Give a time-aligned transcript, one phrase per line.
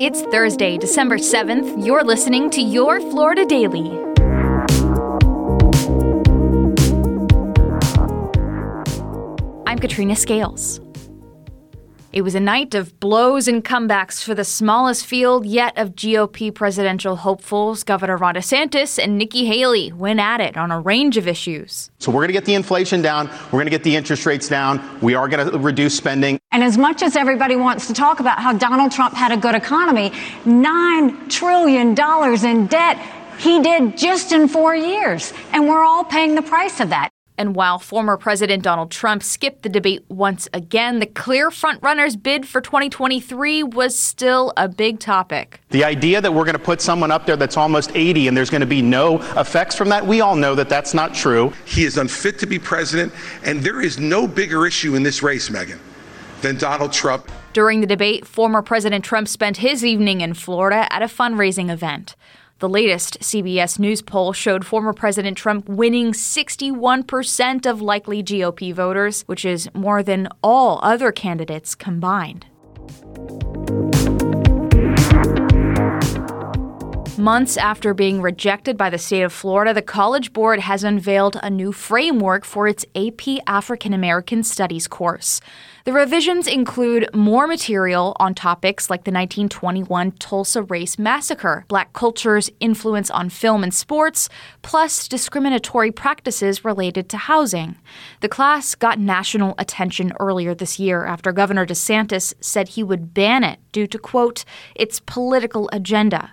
[0.00, 1.84] It's Thursday, December 7th.
[1.84, 3.90] You're listening to Your Florida Daily.
[9.66, 10.80] I'm Katrina Scales.
[12.18, 16.52] It was a night of blows and comebacks for the smallest field yet of GOP
[16.52, 17.84] presidential hopefuls.
[17.84, 21.92] Governor Ron DeSantis and Nikki Haley went at it on a range of issues.
[22.00, 23.28] So we're going to get the inflation down.
[23.28, 24.98] We're going to get the interest rates down.
[25.00, 26.40] We are going to reduce spending.
[26.50, 29.54] And as much as everybody wants to talk about how Donald Trump had a good
[29.54, 30.10] economy,
[30.44, 31.90] $9 trillion
[32.44, 32.98] in debt
[33.38, 35.32] he did just in four years.
[35.52, 37.10] And we're all paying the price of that.
[37.38, 42.48] And while former President Donald Trump skipped the debate once again, the clear frontrunner's bid
[42.48, 45.60] for 2023 was still a big topic.
[45.70, 48.50] The idea that we're going to put someone up there that's almost 80 and there's
[48.50, 51.52] going to be no effects from that, we all know that that's not true.
[51.64, 53.12] He is unfit to be president,
[53.44, 55.78] and there is no bigger issue in this race, Megyn,
[56.40, 57.30] than Donald Trump.
[57.52, 62.16] During the debate, former President Trump spent his evening in Florida at a fundraising event.
[62.60, 69.22] The latest CBS News poll showed former President Trump winning 61% of likely GOP voters,
[69.26, 72.46] which is more than all other candidates combined.
[77.18, 81.50] Months after being rejected by the state of Florida, the College Board has unveiled a
[81.50, 85.40] new framework for its AP African American Studies course.
[85.84, 92.50] The revisions include more material on topics like the 1921 Tulsa Race Massacre, Black culture's
[92.60, 94.28] influence on film and sports,
[94.62, 97.76] plus discriminatory practices related to housing.
[98.20, 103.42] The class got national attention earlier this year after Governor DeSantis said he would ban
[103.42, 104.44] it due to, quote,
[104.76, 106.32] its political agenda.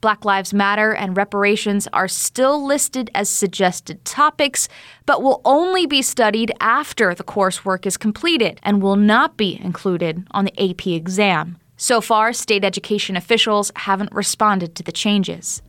[0.00, 4.68] Black Lives Matter and reparations are still listed as suggested topics,
[5.06, 10.26] but will only be studied after the coursework is completed and will not be included
[10.30, 11.58] on the AP exam.
[11.76, 15.62] So far, state education officials haven't responded to the changes.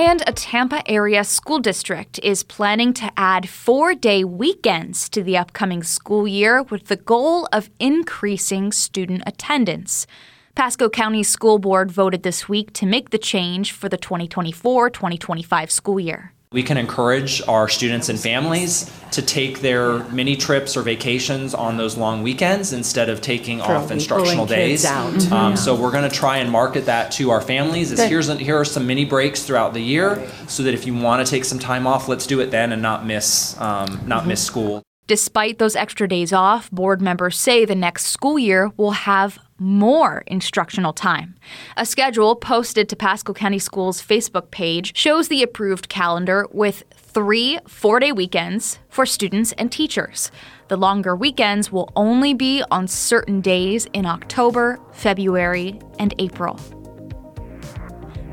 [0.00, 5.36] And a Tampa area school district is planning to add four day weekends to the
[5.36, 10.06] upcoming school year with the goal of increasing student attendance.
[10.54, 15.70] Pasco County School Board voted this week to make the change for the 2024 2025
[15.70, 16.32] school year.
[16.52, 21.76] We can encourage our students and families to take their mini trips or vacations on
[21.76, 24.84] those long weekends instead of taking off instructional days.
[24.84, 25.32] Mm-hmm.
[25.32, 27.92] Um, so we're going to try and market that to our families.
[27.92, 31.24] Is here's here are some mini breaks throughout the year, so that if you want
[31.24, 34.44] to take some time off, let's do it then and not miss um, not miss
[34.44, 34.82] school.
[35.10, 40.22] Despite those extra days off, board members say the next school year will have more
[40.28, 41.34] instructional time.
[41.76, 47.58] A schedule posted to Pasco County Schools' Facebook page shows the approved calendar with three
[47.66, 50.30] four day weekends for students and teachers.
[50.68, 56.56] The longer weekends will only be on certain days in October, February, and April.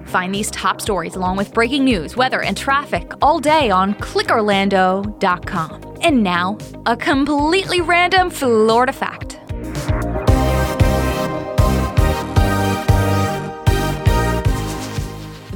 [0.06, 5.87] Find these top stories along with breaking news, weather, and traffic all day on clickorlando.com.
[6.02, 9.40] And now, a completely random Florida fact.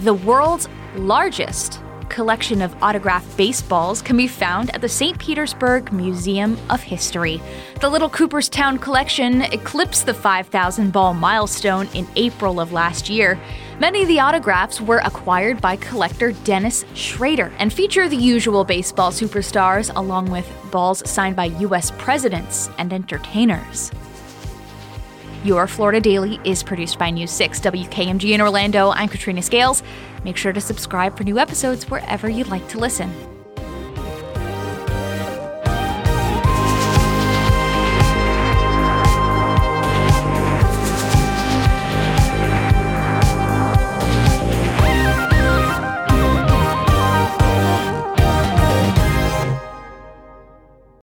[0.03, 1.79] The world's largest
[2.11, 5.17] collection of autographed baseballs can be found at the St.
[5.17, 7.41] Petersburg Museum of History.
[7.79, 13.39] The Little Cooperstown collection eclipsed the 5,000 ball milestone in April of last year.
[13.79, 19.11] Many of the autographs were acquired by collector Dennis Schrader and feature the usual baseball
[19.11, 21.91] superstars along with balls signed by U.S.
[21.97, 23.89] presidents and entertainers.
[25.43, 28.91] Your Florida Daily is produced by News 6 WKMG in Orlando.
[28.91, 29.81] I'm Katrina Scales.
[30.23, 33.11] Make sure to subscribe for new episodes wherever you'd like to listen.